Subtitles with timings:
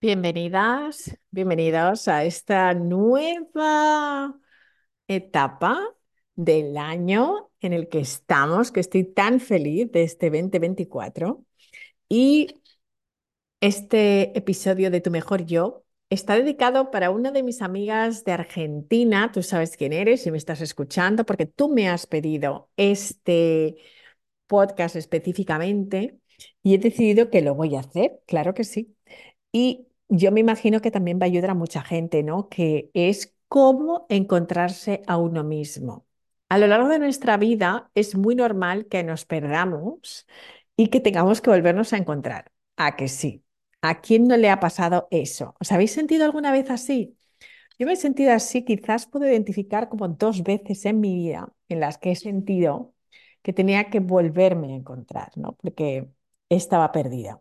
[0.00, 4.38] Bienvenidas, bienvenidos a esta nueva
[5.08, 5.80] etapa
[6.36, 11.44] del año en el que estamos, que estoy tan feliz de este 2024.
[12.08, 12.62] Y
[13.60, 19.32] este episodio de Tu Mejor Yo está dedicado para una de mis amigas de Argentina.
[19.32, 23.76] Tú sabes quién eres y me estás escuchando porque tú me has pedido este
[24.46, 26.20] podcast específicamente
[26.62, 28.96] y he decidido que lo voy a hacer, claro que sí.
[29.52, 32.48] Y yo me imagino que también va a ayudar a mucha gente, ¿no?
[32.48, 36.06] Que es cómo encontrarse a uno mismo.
[36.48, 40.26] A lo largo de nuestra vida es muy normal que nos perdamos
[40.76, 42.50] y que tengamos que volvernos a encontrar.
[42.76, 43.44] ¿A que sí?
[43.82, 45.54] ¿A quién no le ha pasado eso?
[45.60, 47.16] ¿Os habéis sentido alguna vez así?
[47.78, 51.80] Yo me he sentido así, quizás puedo identificar como dos veces en mi vida en
[51.80, 52.94] las que he sentido
[53.42, 55.54] que tenía que volverme a encontrar, ¿no?
[55.56, 56.08] Porque
[56.48, 57.40] estaba perdida.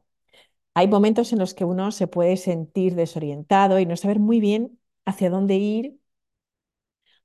[0.78, 4.80] Hay momentos en los que uno se puede sentir desorientado y no saber muy bien
[5.06, 6.00] hacia dónde ir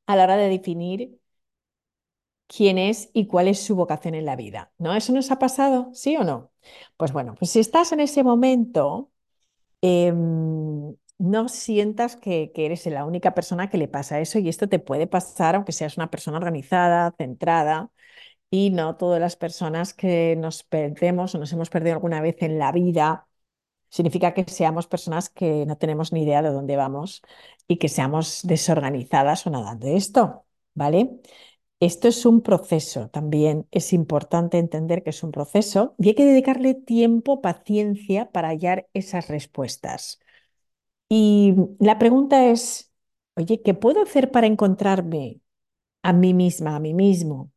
[0.06, 1.19] a la hora de definir
[2.47, 4.72] quién es y cuál es su vocación en la vida.
[4.78, 4.94] ¿No?
[4.94, 5.91] ¿Eso nos ha pasado?
[5.92, 6.50] ¿Sí o no?
[6.97, 9.11] Pues bueno, pues si estás en ese momento,
[9.83, 14.69] em, no sientas que, que eres la única persona que le pasa eso y esto
[14.69, 17.91] te puede pasar aunque seas una persona organizada, centrada.
[18.50, 22.59] Y no todas las personas que nos perdemos o nos hemos perdido alguna vez en
[22.59, 23.28] la vida
[23.92, 27.22] significa que seamos personas que no tenemos ni idea de dónde vamos
[27.68, 31.20] y que seamos desorganizadas o nada de esto, ¿vale?
[31.80, 36.24] Esto es un proceso, también es importante entender que es un proceso y hay que
[36.26, 40.20] dedicarle tiempo, paciencia para hallar esas respuestas.
[41.08, 42.92] Y la pregunta es,
[43.36, 45.40] oye, ¿qué puedo hacer para encontrarme
[46.02, 47.52] a mí misma, a mí mismo?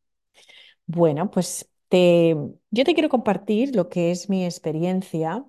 [0.88, 2.36] Bueno, pues te,
[2.72, 5.46] yo te quiero compartir lo que es mi experiencia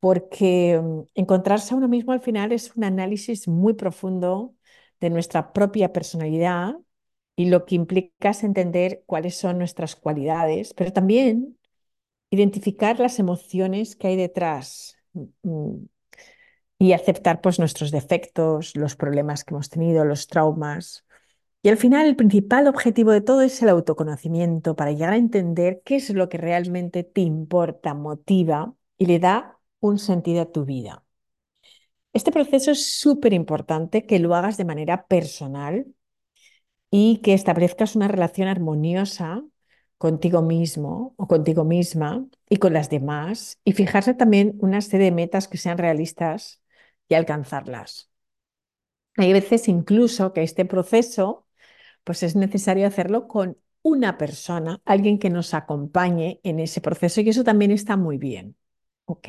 [0.00, 4.54] porque mm, encontrarse a uno mismo al final es un análisis muy profundo
[5.00, 6.76] de nuestra propia personalidad
[7.36, 11.58] y lo que implica es entender cuáles son nuestras cualidades, pero también
[12.30, 14.96] identificar las emociones que hay detrás
[15.42, 15.84] mm,
[16.78, 21.04] y aceptar pues nuestros defectos, los problemas que hemos tenido, los traumas.
[21.62, 25.82] Y al final el principal objetivo de todo es el autoconocimiento para llegar a entender
[25.84, 30.64] qué es lo que realmente te importa, motiva y le da un sentido a tu
[30.64, 31.04] vida.
[32.12, 35.86] Este proceso es súper importante que lo hagas de manera personal
[36.90, 39.44] y que establezcas una relación armoniosa
[39.98, 45.12] contigo mismo o contigo misma y con las demás y fijarse también una serie de
[45.12, 46.62] metas que sean realistas
[47.08, 48.10] y alcanzarlas.
[49.16, 51.46] Hay veces incluso que este proceso
[52.04, 57.30] pues es necesario hacerlo con una persona, alguien que nos acompañe en ese proceso y
[57.30, 58.56] eso también está muy bien.
[59.06, 59.28] ¿Ok?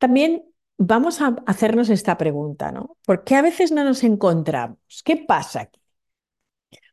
[0.00, 0.44] También
[0.78, 2.96] vamos a hacernos esta pregunta, ¿no?
[3.04, 4.78] ¿Por qué a veces no nos encontramos?
[5.04, 5.80] ¿Qué pasa aquí?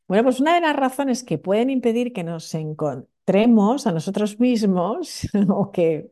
[0.09, 5.21] Bueno, pues una de las razones que pueden impedir que nos encontremos a nosotros mismos
[5.49, 6.11] o que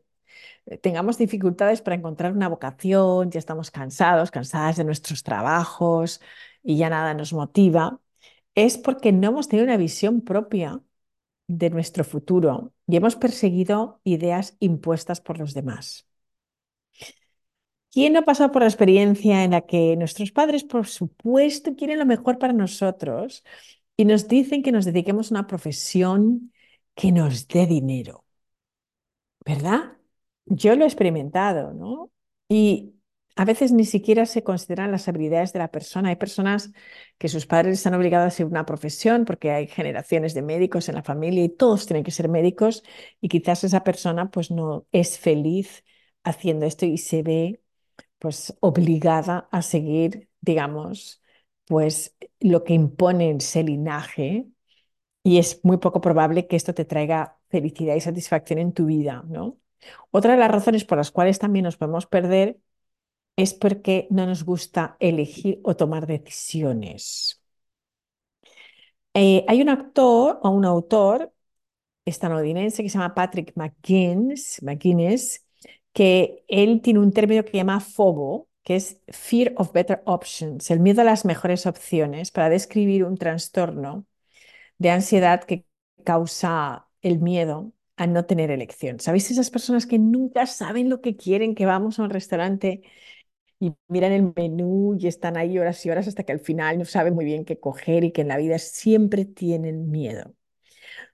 [0.80, 6.22] tengamos dificultades para encontrar una vocación, ya estamos cansados, cansadas de nuestros trabajos
[6.62, 8.00] y ya nada nos motiva,
[8.54, 10.80] es porque no hemos tenido una visión propia
[11.48, 16.06] de nuestro futuro y hemos perseguido ideas impuestas por los demás.
[17.92, 21.98] ¿Quién no ha pasado por la experiencia en la que nuestros padres, por supuesto, quieren
[21.98, 23.42] lo mejor para nosotros
[23.96, 26.52] y nos dicen que nos dediquemos a una profesión
[26.94, 28.24] que nos dé dinero?
[29.44, 29.96] ¿Verdad?
[30.46, 32.10] Yo lo he experimentado, ¿no?
[32.48, 32.94] Y
[33.36, 36.08] a veces ni siquiera se consideran las habilidades de la persona.
[36.10, 36.72] Hay personas
[37.18, 40.96] que sus padres están obligados a hacer una profesión porque hay generaciones de médicos en
[40.96, 42.82] la familia y todos tienen que ser médicos
[43.20, 45.84] y quizás esa persona pues no es feliz
[46.24, 47.60] haciendo esto y se ve
[48.26, 51.22] pues obligada a seguir, digamos,
[51.66, 54.48] pues lo que impone ese linaje
[55.22, 59.24] y es muy poco probable que esto te traiga felicidad y satisfacción en tu vida,
[59.28, 59.58] ¿no?
[60.10, 62.58] Otra de las razones por las cuales también nos podemos perder
[63.36, 67.40] es porque no nos gusta elegir o tomar decisiones.
[69.14, 71.32] Eh, hay un actor o un autor
[72.06, 75.45] estadounidense que se llama Patrick McGuinness, McGuinness
[75.96, 80.80] que él tiene un término que llama FOBO, que es Fear of Better Options, el
[80.80, 84.06] miedo a las mejores opciones, para describir un trastorno
[84.78, 85.66] de ansiedad que
[86.04, 89.00] causa el miedo a no tener elección.
[89.00, 92.82] ¿Sabéis esas personas que nunca saben lo que quieren, que vamos a un restaurante
[93.60, 96.84] y miran el menú y están ahí horas y horas hasta que al final no
[96.86, 100.34] saben muy bien qué coger y que en la vida siempre tienen miedo?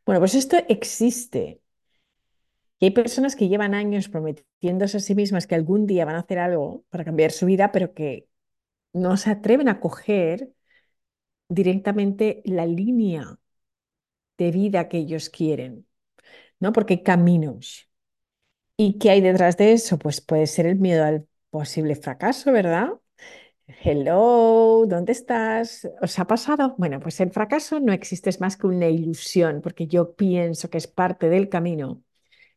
[0.06, 1.62] Bueno, pues esto existe
[2.82, 6.20] Y hay personas que llevan años prometiéndose a sí mismas que algún día van a
[6.20, 8.29] hacer algo para cambiar su vida, pero que
[8.93, 10.50] no se atreven a coger
[11.49, 13.38] directamente la línea
[14.38, 15.87] de vida que ellos quieren,
[16.61, 16.73] ¿no?
[16.73, 17.88] Porque hay caminos.
[18.76, 19.99] ¿Y qué hay detrás de eso?
[19.99, 22.90] Pues puede ser el miedo al posible fracaso, ¿verdad?
[23.84, 25.88] Hello, ¿dónde estás?
[26.02, 26.75] ¿Os ha pasado?
[26.79, 30.79] Bueno, pues el fracaso no existe, es más que una ilusión, porque yo pienso que
[30.79, 32.02] es parte del camino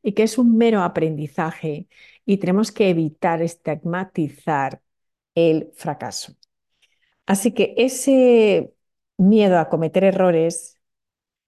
[0.06, 1.88] y que es un mero aprendizaje
[2.26, 4.82] y tenemos que evitar estigmatizar
[5.36, 6.36] el fracaso.
[7.26, 8.74] Así que ese
[9.18, 10.80] miedo a cometer errores,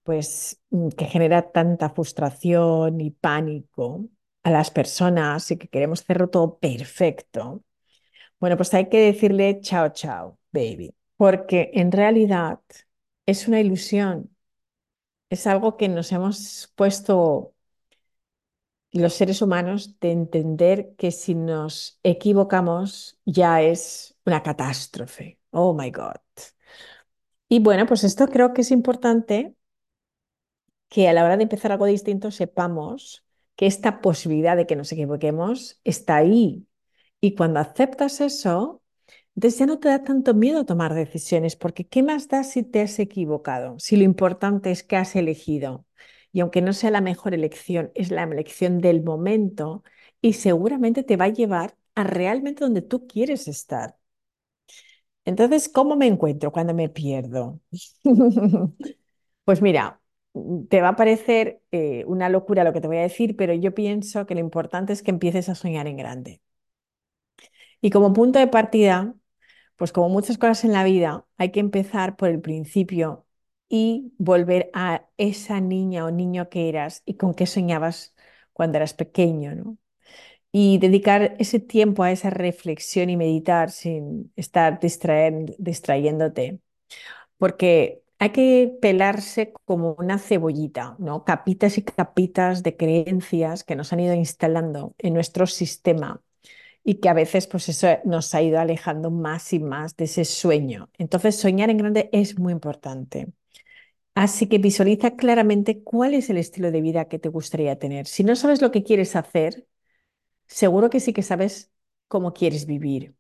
[0.04, 4.10] pues mm, que genera tanta frustración y pánico
[4.44, 7.64] a las personas y que queremos hacerlo todo perfecto,
[8.40, 12.60] bueno, pues hay que decirle chao, chao, baby, porque en realidad
[13.26, 14.32] es una ilusión,
[15.30, 17.54] es algo que nos hemos puesto
[18.98, 25.40] los seres humanos de entender que si nos equivocamos ya es una catástrofe.
[25.52, 26.16] Oh my God.
[27.50, 29.56] Y bueno, pues esto creo que es importante
[30.90, 34.92] que a la hora de empezar algo distinto sepamos que esta posibilidad de que nos
[34.92, 36.68] equivoquemos está ahí.
[37.22, 38.84] Y cuando aceptas eso,
[39.36, 42.82] entonces ya no te da tanto miedo tomar decisiones, porque ¿qué más da si te
[42.82, 43.80] has equivocado?
[43.80, 45.87] Si lo importante es que has elegido.
[46.38, 49.84] Y aunque no sea la mejor elección, es la elección del momento
[50.22, 53.98] y seguramente te va a llevar a realmente donde tú quieres estar.
[55.26, 57.60] Entonces, ¿cómo me encuentro cuando me pierdo?
[59.46, 60.02] Pues mira,
[60.70, 63.74] te va a parecer eh, una locura lo que te voy a decir, pero yo
[63.76, 66.42] pienso que lo importante es que empieces a soñar en grande.
[67.82, 69.16] Y como punto de partida,
[69.78, 73.27] pues como muchas cosas en la vida, hay que empezar por el principio
[73.70, 78.16] y volver a esa niña o niño que eras y con qué soñabas
[78.54, 79.78] cuando eras pequeño, ¿no?
[80.52, 86.60] Y dedicar ese tiempo a esa reflexión y meditar sin estar distrayéndote.
[87.38, 91.24] Porque hay que pelarse como una cebollita, ¿no?
[91.26, 96.22] Capitas y capitas de creencias que nos han ido instalando en nuestro sistema
[96.84, 100.26] y que a veces pues eso nos ha ido alejando más y más de ese
[100.26, 100.90] sueño.
[100.98, 103.28] Entonces, soñar en grande es muy importante.
[104.24, 108.08] Así que visualiza claramente cuál es el estilo de vida que te gustaría tener.
[108.08, 109.68] Si no sabes lo que quieres hacer,
[110.48, 111.72] seguro que sí que sabes
[112.08, 113.16] cómo quieres vivir.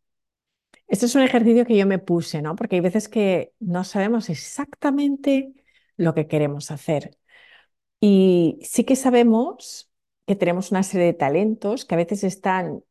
[0.87, 2.55] Este es un ejercicio que yo me puse, ¿no?
[2.55, 5.53] Porque hay veces que no sabemos exactamente
[5.97, 7.17] lo que queremos hacer.
[7.99, 9.91] Y sí que sabemos
[10.27, 12.83] que tenemos una serie de talentos que a veces están,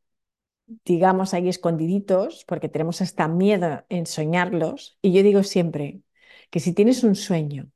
[0.85, 4.99] digamos, ahí escondiditos porque tenemos hasta miedo en soñarlos.
[5.03, 6.03] Y yo digo siempre
[6.51, 7.71] que si tienes un sueño,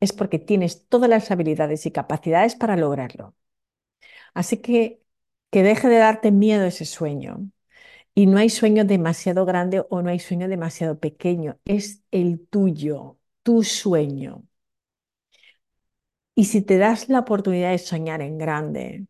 [0.00, 3.34] es porque tienes todas las habilidades y capacidades para lograrlo.
[4.34, 5.02] Así que
[5.50, 7.50] que deje de darte miedo ese sueño.
[8.14, 13.18] Y no hay sueño demasiado grande o no hay sueño demasiado pequeño, es el tuyo,
[13.44, 14.44] tu sueño.
[16.34, 19.06] Y si te das la oportunidad de soñar en grande,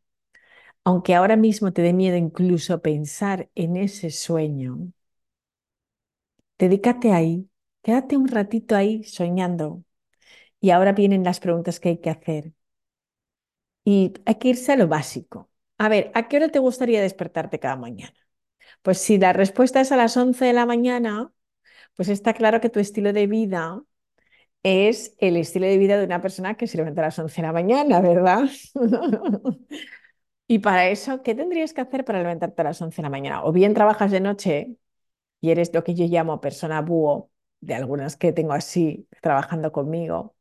[0.84, 4.92] aunque ahora mismo te dé miedo incluso pensar en ese sueño,
[6.60, 7.48] dedícate ahí,
[7.82, 9.82] quédate un ratito ahí soñando.
[10.60, 12.52] Y ahora vienen las preguntas que hay que hacer.
[13.84, 15.50] Y hay que irse a lo básico.
[15.78, 18.14] A ver, ¿a qué hora te gustaría despertarte cada mañana?
[18.82, 21.32] Pues si la respuesta es a las 11 de la mañana,
[21.96, 23.82] pues está claro que tu estilo de vida
[24.64, 27.48] es el estilo de vida de una persona que se levanta a las 11 de
[27.48, 28.44] la mañana, ¿verdad?
[30.46, 33.44] y para eso, ¿qué tendrías que hacer para levantarte a las 11 de la mañana?
[33.44, 34.76] O bien trabajas de noche
[35.40, 40.36] y eres lo que yo llamo persona búho, de algunas que tengo así trabajando conmigo,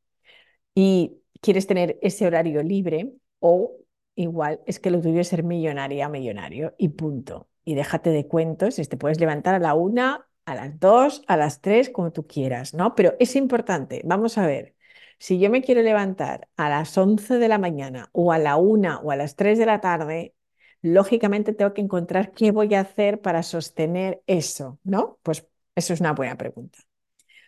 [0.80, 3.78] y quieres tener ese horario libre, o
[4.16, 8.76] igual es que lo tuyo es ser millonaria, millonario, y punto y déjate de cuentos,
[8.78, 12.74] te puedes levantar a la una, a las dos, a las tres, como tú quieras,
[12.74, 12.96] ¿no?
[12.96, 14.76] Pero es importante, vamos a ver,
[15.20, 19.00] si yo me quiero levantar a las 11 de la mañana o a la una
[19.02, 20.34] o a las 3 de la tarde,
[20.82, 25.20] lógicamente tengo que encontrar qué voy a hacer para sostener eso, ¿no?
[25.22, 25.46] Pues
[25.76, 26.80] eso es una buena pregunta.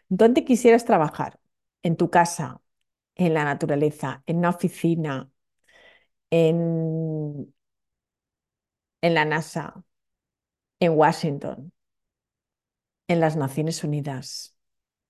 [0.09, 1.39] ¿Dónde quisieras trabajar?
[1.83, 2.61] ¿En tu casa?
[3.23, 4.21] ¿En la naturaleza?
[4.25, 5.31] ¿En una oficina?
[6.29, 7.53] ¿En,
[9.01, 9.83] en la NASA?
[10.81, 11.71] en Washington,
[13.07, 14.57] en las Naciones Unidas,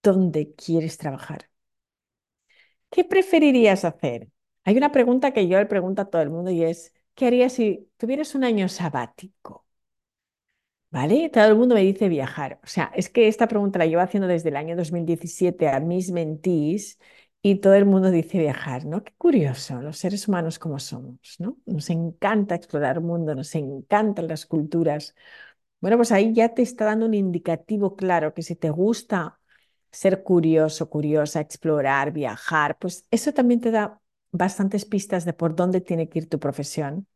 [0.04, 1.50] ¿dónde quieres trabajar?
[2.90, 4.30] ¿Qué preferirías hacer?
[4.64, 7.54] Hay una pregunta que yo le pregunto a todo el mundo y es, ¿qué harías
[7.54, 9.66] si tuvieras un año sabático?
[10.90, 11.30] ¿Vale?
[11.30, 12.60] Todo el mundo me dice viajar.
[12.64, 16.12] O sea, es que esta pregunta la llevo haciendo desde el año 2017 a mis
[16.12, 17.00] mentís
[17.42, 19.04] y todo el mundo dice viajar, ¿no?
[19.04, 21.58] Qué curioso, los seres humanos como somos, ¿no?
[21.66, 25.16] Nos encanta explorar el mundo, nos encantan las culturas.
[25.80, 29.40] Bueno, pues ahí ya te está dando un indicativo claro que si te gusta
[29.92, 35.82] ser curioso, curiosa, explorar, viajar, pues eso también te da bastantes pistas de por dónde
[35.82, 37.08] tiene que ir tu profesión.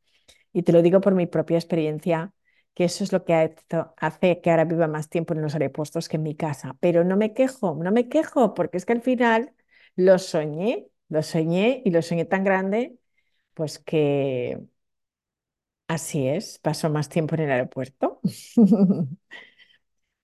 [0.53, 2.33] Y te lo digo por mi propia experiencia,
[2.73, 3.55] que eso es lo que
[3.97, 6.77] hace que ahora viva más tiempo en los aeropuertos que en mi casa.
[6.81, 9.53] Pero no me quejo, no me quejo, porque es que al final
[9.95, 12.97] lo soñé, lo soñé y lo soñé tan grande,
[13.55, 14.59] pues que
[15.87, 18.19] así es, paso más tiempo en el aeropuerto.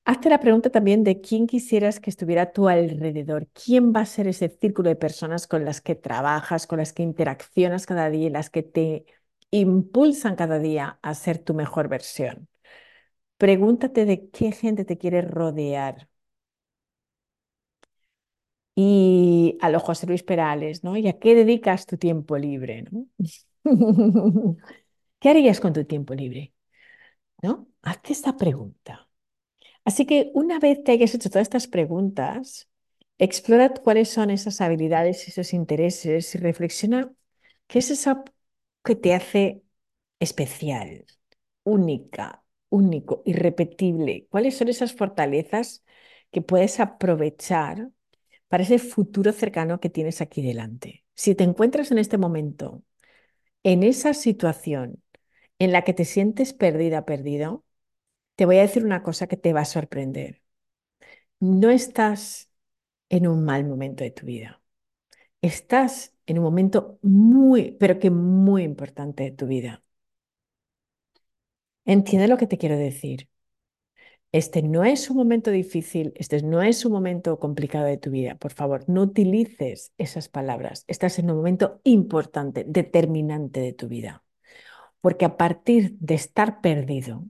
[0.03, 3.47] Hazte la pregunta también de quién quisieras que estuviera a tu alrededor.
[3.53, 7.03] ¿Quién va a ser ese círculo de personas con las que trabajas, con las que
[7.03, 9.05] interaccionas cada día y las que te
[9.51, 12.47] impulsan cada día a ser tu mejor versión?
[13.37, 16.09] Pregúntate de qué gente te quiere rodear.
[18.83, 20.97] Y a los José Luis Perales, ¿no?
[20.97, 22.85] ¿Y a qué dedicas tu tiempo libre.
[25.19, 26.53] ¿Qué harías con tu tiempo libre?
[27.43, 27.67] ¿No?
[27.83, 29.09] Hazte esta pregunta.
[29.85, 32.69] Así que una vez te hayas hecho todas estas preguntas,
[33.19, 37.11] explora cuáles son esas habilidades, esos intereses y reflexiona
[37.67, 38.23] qué es eso
[38.83, 39.63] que te hace
[40.19, 41.05] especial,
[41.63, 44.27] única, único, irrepetible.
[44.31, 45.83] ¿Cuáles son esas fortalezas
[46.31, 47.89] que puedes aprovechar
[48.51, 51.05] para ese futuro cercano que tienes aquí delante?
[51.15, 52.83] Si te encuentras en este momento,
[53.63, 55.03] en esa situación
[55.59, 57.65] en la que te sientes perdida, perdido,
[58.37, 60.41] te voy a decir una cosa que te va a sorprender.
[61.39, 62.49] No estás
[63.09, 64.61] en un mal momento de tu vida.
[65.41, 69.83] Estás en un momento muy, pero que muy importante de tu vida.
[71.85, 73.29] Entiende lo que te quiero decir.
[74.31, 78.35] Este no es un momento difícil, este no es un momento complicado de tu vida.
[78.35, 80.85] Por favor, no utilices esas palabras.
[80.87, 84.23] Estás en un momento importante, determinante de tu vida.
[85.01, 87.25] Porque a partir de estar perdido,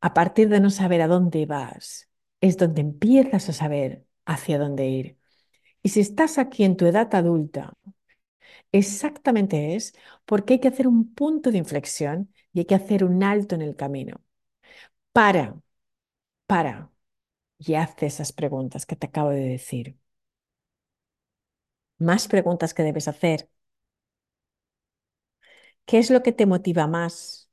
[0.00, 2.08] a partir de no saber a dónde vas,
[2.40, 5.18] es donde empiezas a saber hacia dónde ir.
[5.82, 7.74] Y si estás aquí en tu edad adulta,
[8.72, 9.94] exactamente es
[10.24, 13.62] porque hay que hacer un punto de inflexión y hay que hacer un alto en
[13.62, 14.20] el camino.
[15.12, 15.56] Para,
[16.46, 16.90] para,
[17.58, 19.98] y haz esas preguntas que te acabo de decir.
[21.98, 23.48] Más preguntas que debes hacer.
[25.86, 27.50] ¿Qué es lo que te motiva más?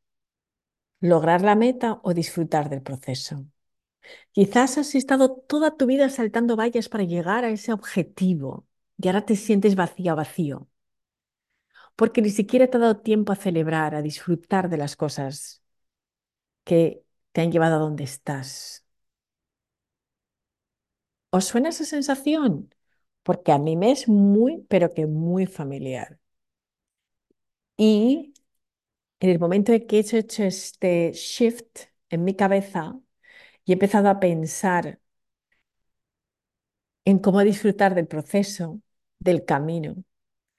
[1.12, 3.46] lograr la meta o disfrutar del proceso.
[4.34, 8.68] Quizás has estado toda tu vida saltando vallas para llegar a ese objetivo
[9.00, 10.70] y ahora te sientes vacía vacío,
[11.96, 15.64] porque ni siquiera te ha dado tiempo a celebrar, a disfrutar de las cosas
[16.64, 18.86] que te han llevado a donde estás.
[21.38, 22.52] ¿Os suena esa sensación?
[23.24, 26.20] Porque a mí me es muy, pero que muy familiar.
[27.78, 28.34] Y
[29.20, 33.00] en el momento en que he hecho este shift en mi cabeza
[33.66, 35.02] y he empezado a pensar
[37.06, 38.82] en cómo disfrutar del proceso,
[39.20, 40.04] del camino,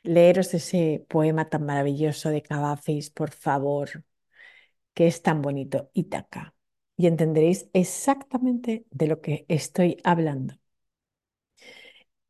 [0.05, 4.05] leeros ese poema tan maravilloso de Cavafis, por favor,
[4.95, 6.55] que es tan bonito, Ítaca,
[7.03, 10.55] y entenderéis exactamente de lo que estoy hablando.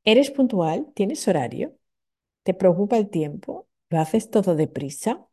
[0.04, 0.86] ¿Eres puntual?
[0.94, 1.76] ¿Tienes horario?
[2.44, 3.68] ¿Te preocupa el tiempo?
[3.90, 5.26] ¿Lo haces todo deprisa?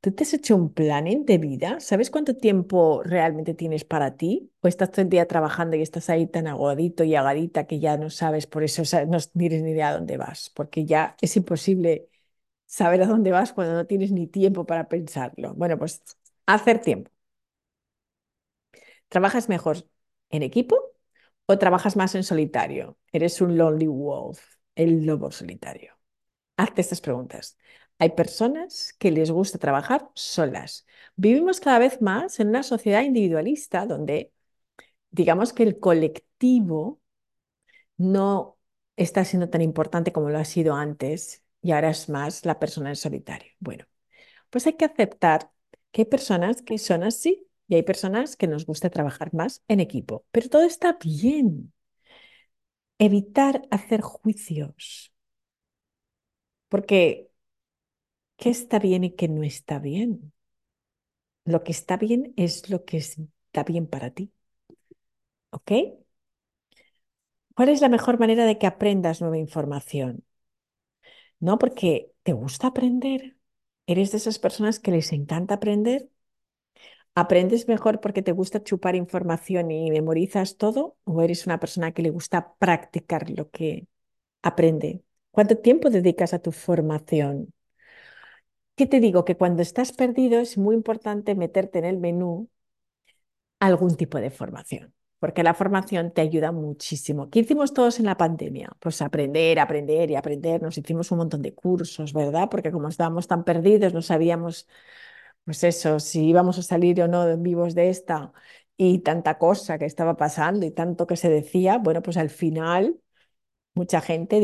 [0.00, 1.80] ¿Tú te has hecho un planning de vida?
[1.80, 4.52] ¿Sabes cuánto tiempo realmente tienes para ti?
[4.62, 7.96] ¿O estás todo el día trabajando y estás ahí tan agodito y agadita que ya
[7.98, 10.50] no sabes, por eso no tienes ni idea a dónde vas?
[10.54, 12.08] Porque ya es imposible
[12.66, 15.54] saber a dónde vas cuando no tienes ni tiempo para pensarlo.
[15.54, 16.02] Bueno, pues
[16.46, 17.10] hacer tiempo.
[19.08, 19.88] ¿Trabajas mejor
[20.30, 20.76] en equipo
[21.46, 22.98] o trabajas más en solitario?
[23.12, 24.40] Eres un lonely wolf,
[24.74, 25.98] el lobo solitario.
[26.56, 27.56] Hazte estas preguntas.
[27.98, 30.86] Hay personas que les gusta trabajar solas.
[31.16, 34.32] Vivimos cada vez más en una sociedad individualista donde
[35.10, 37.00] digamos que el colectivo
[37.96, 38.58] no
[38.96, 42.90] está siendo tan importante como lo ha sido antes y ahora es más la persona
[42.90, 43.52] en solitario.
[43.58, 43.86] Bueno,
[44.50, 45.50] pues hay que aceptar
[45.92, 49.80] que hay personas que son así y hay personas que nos gusta trabajar más en
[49.80, 51.72] equipo, pero todo está bien.
[52.98, 55.10] Evitar hacer juicios,
[56.68, 57.28] porque
[58.38, 60.32] qué está bien y qué no está bien.
[61.46, 64.32] Lo que está bien es lo que está bien para ti.
[65.50, 65.70] ¿Ok?
[67.56, 70.22] ¿Cuál es la mejor manera de que aprendas nueva información?
[71.40, 71.58] ¿No?
[71.58, 73.36] Porque te gusta aprender.
[73.86, 76.08] ¿Eres de esas personas que les encanta aprender?
[77.22, 80.96] ¿Aprendes mejor porque te gusta chupar información y memorizas todo?
[81.04, 83.86] ¿O eres una persona que le gusta practicar lo que
[84.42, 87.52] aprende ¿Cuánto tiempo dedicas a tu formación?
[88.76, 89.24] ¿Qué te digo?
[89.26, 92.48] Que cuando estás perdido es muy importante meterte en el menú
[93.60, 97.30] algún tipo de formación, porque la formación te ayuda muchísimo.
[97.30, 98.70] ¿Qué hicimos todos en la pandemia?
[98.80, 100.62] Pues aprender, aprender y aprender.
[100.62, 102.48] Nos hicimos un montón de cursos, ¿verdad?
[102.50, 104.68] Porque como estábamos tan perdidos, no sabíamos,
[105.46, 108.32] pues eso, si íbamos a salir o no vivos de esta
[108.76, 113.00] y tanta cosa que estaba pasando y tanto que se decía, bueno, pues al final
[113.74, 114.40] mucha gente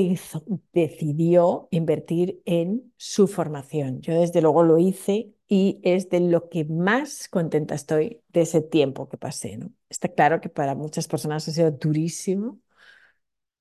[0.73, 4.01] decidió invertir en su formación.
[4.03, 8.63] Yo desde luego lo hice y es de lo que más contenta estoy de ese
[8.63, 9.57] tiempo que pasé.
[9.59, 9.73] ¿no?
[9.91, 12.61] Está claro que para muchas personas ha sido durísimo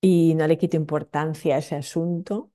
[0.01, 2.51] y no le quito importancia a ese asunto,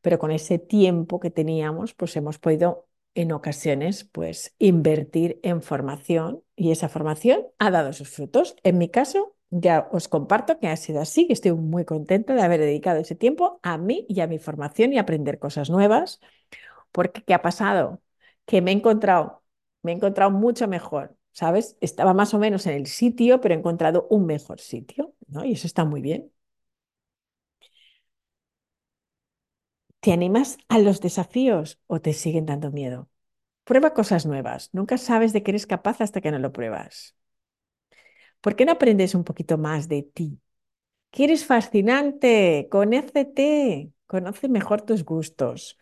[0.00, 2.87] pero con ese tiempo que teníamos, pues hemos podido
[3.18, 8.54] en ocasiones pues invertir en formación y esa formación ha dado sus frutos.
[8.62, 12.42] En mi caso, ya os comparto que ha sido así, que estoy muy contenta de
[12.42, 16.20] haber dedicado ese tiempo a mí y a mi formación y aprender cosas nuevas,
[16.92, 18.02] porque ¿qué ha pasado?
[18.46, 19.42] Que me he encontrado,
[19.82, 21.76] me he encontrado mucho mejor, ¿sabes?
[21.80, 25.44] Estaba más o menos en el sitio, pero he encontrado un mejor sitio, ¿no?
[25.44, 26.32] Y eso está muy bien.
[30.00, 33.08] ¿Te animas a los desafíos o te siguen dando miedo?
[33.64, 34.70] Prueba cosas nuevas.
[34.74, 37.16] Nunca sabes de qué eres capaz hasta que no lo pruebas.
[38.40, 40.40] ¿Por qué no aprendes un poquito más de ti?
[41.10, 42.68] ¿Qué eres fascinante?
[42.70, 45.78] Conócete, conoce mejor tus gustos,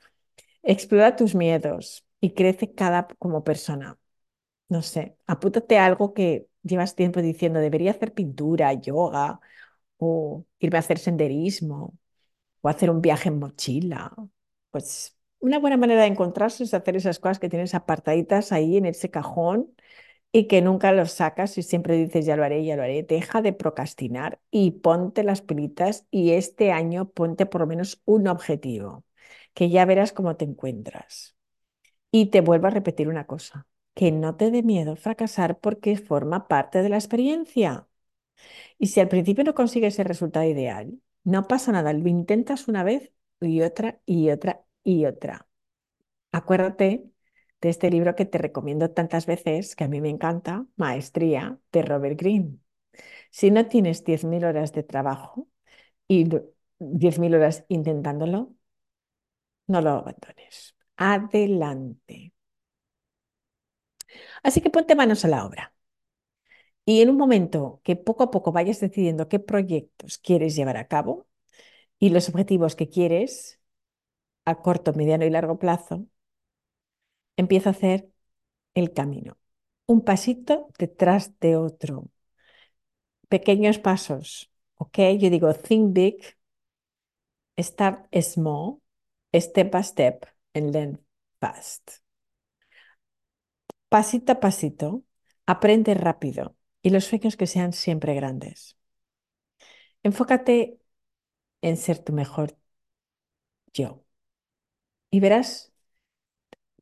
[0.63, 3.99] explora tus miedos y crece cada como persona.
[4.69, 9.41] No sé, apúntate a algo que llevas tiempo diciendo, debería hacer pintura, yoga,
[9.99, 11.95] o irme a hacer senderismo,
[12.67, 14.13] o hacer un viaje en mochila.
[14.73, 18.87] Pues una buena manera de encontrarse es hacer esas cosas que tienes apartaditas ahí en
[18.87, 19.73] ese cajón
[20.33, 23.05] y que nunca los sacas y siempre dices, ya lo haré, ya lo haré.
[23.05, 28.29] Deja de procrastinar y ponte las pilitas y este año ponte por lo menos un
[28.29, 29.05] objetivo,
[29.55, 31.37] que ya verás cómo te encuentras.
[32.11, 36.49] Y te vuelvo a repetir una cosa, que no te dé miedo fracasar porque forma
[36.49, 37.89] parte de la experiencia.
[38.79, 42.85] Y si al principio no consigues el resultado ideal, no pasa nada, lo intentas una
[42.85, 45.49] vez y otra y otra y otra.
[46.33, 47.11] Acuérdate
[47.61, 51.83] de este libro que te recomiendo tantas veces, que a mí me encanta, Maestría, de
[51.83, 52.59] Robert Greene.
[53.31, 55.49] Si no tienes 10.000 horas de trabajo
[56.09, 56.29] y
[56.81, 58.55] 10.000 horas intentándolo,
[59.69, 60.75] no lo abandones.
[60.97, 62.33] Adelante.
[64.43, 65.73] Así que ponte manos a la obra.
[66.87, 70.89] Y en un momento que poco a poco vayas decidiendo qué proyectos quieres llevar a
[70.89, 71.27] cabo
[72.01, 73.61] y los objetivos que quieres
[74.47, 76.07] a corto, mediano y largo plazo,
[77.37, 78.11] empieza a hacer
[78.75, 79.39] el camino,
[79.87, 82.11] un pasito detrás de otro,
[83.29, 84.99] pequeños pasos, ¿ok?
[85.21, 86.17] Yo digo, think big,
[87.59, 88.81] start small,
[89.35, 90.99] step by step, and learn
[91.41, 92.01] fast.
[93.93, 94.89] Pasito a pasito,
[95.55, 96.45] aprende rápido
[96.83, 98.77] y los sueños que sean siempre grandes.
[100.03, 100.79] Enfócate
[101.63, 102.57] en ser tu mejor
[103.75, 104.05] yo
[105.11, 105.73] y verás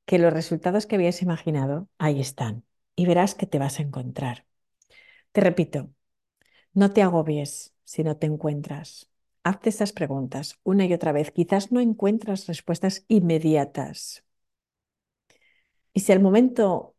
[0.07, 2.64] que los resultados que habías imaginado ahí están
[2.96, 4.46] y verás que te vas a encontrar.
[5.33, 5.90] Te repito,
[6.74, 9.11] no te agobies si no te encuentras.
[9.44, 11.30] Hazte estas preguntas una y otra vez.
[11.33, 14.24] Quizás no encuentras respuestas inmediatas.
[15.92, 16.96] Y si al momento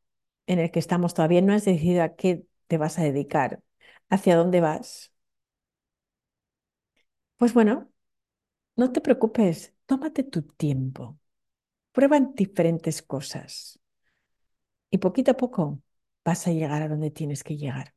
[0.48, 3.62] en el que estamos todavía no has decidido a qué te vas a dedicar,
[4.10, 5.14] hacia dónde vas,
[7.38, 7.90] pues bueno,
[8.78, 11.20] no te preocupes, tómate tu tiempo.
[11.94, 13.80] Prueban diferentes cosas
[14.90, 15.82] y poquito a poco
[16.24, 17.94] vas a llegar a donde tienes que llegar.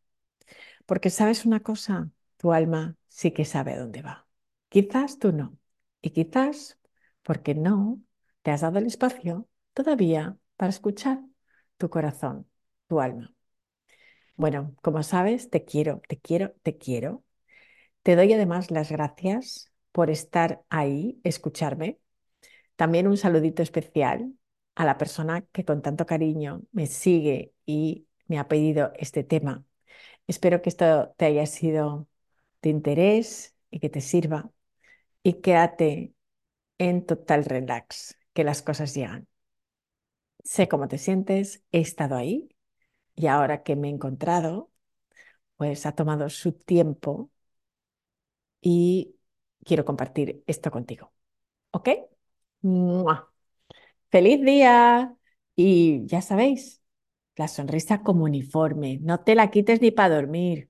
[0.86, 4.28] Porque sabes una cosa, tu alma sí que sabe a dónde va.
[4.70, 5.58] Quizás tú no.
[6.02, 6.78] Y quizás
[7.24, 8.00] porque no
[8.42, 11.20] te has dado el espacio todavía para escuchar
[11.78, 12.48] tu corazón,
[12.88, 13.34] tu alma.
[14.38, 17.24] Bueno, como sabes, te quiero, te quiero, te quiero.
[18.02, 21.98] Te doy además las gracias por estar ahí, escucharme,
[22.76, 24.34] también un saludito especial
[24.76, 29.64] a la persona que con tanto cariño me sigue y me ha pedido este tema.
[30.28, 32.08] Espero que esto te haya sido
[32.62, 34.50] de interés y que te sirva.
[35.22, 36.14] Y quédate
[36.78, 39.28] en total relax, que las cosas llegan.
[40.44, 42.48] Sé cómo te sientes, he estado ahí
[43.18, 44.70] y ahora que me he encontrado,
[45.56, 47.30] pues ha tomado su tiempo
[48.60, 49.16] y
[49.64, 51.12] quiero compartir esto contigo.
[51.72, 51.90] ¿Ok?
[54.10, 55.14] ¡Feliz día!
[55.54, 56.82] Y ya sabéis,
[57.36, 60.67] la sonrisa como uniforme, no te la quites ni para dormir.